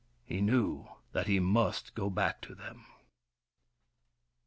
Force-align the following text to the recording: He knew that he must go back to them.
He 0.25 0.41
knew 0.41 0.87
that 1.11 1.27
he 1.27 1.39
must 1.39 1.93
go 1.93 2.09
back 2.09 2.41
to 2.41 2.55
them. 2.55 2.87